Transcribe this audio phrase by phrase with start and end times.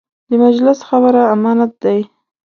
[0.29, 1.99] د مجلس خبره امانت دی.